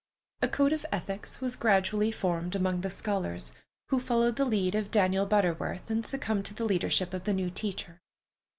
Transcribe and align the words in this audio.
A 0.41 0.47
code 0.47 0.73
of 0.73 0.83
ethics 0.91 1.41
was 1.41 1.55
gradually 1.55 2.09
formed 2.11 2.55
among 2.55 2.81
the 2.81 2.89
scholars, 2.89 3.53
who 3.89 3.99
followed 3.99 4.35
the 4.35 4.45
lead 4.45 4.73
of 4.73 4.89
Daniel 4.89 5.27
Butterworth 5.27 5.91
and 5.91 6.03
succumbed 6.03 6.45
to 6.45 6.55
the 6.55 6.65
leadership 6.65 7.13
of 7.13 7.25
the 7.25 7.33
new 7.33 7.51
teacher. 7.51 8.01